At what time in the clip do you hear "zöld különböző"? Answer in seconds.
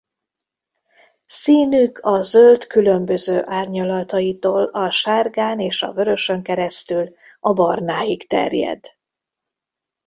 2.21-3.41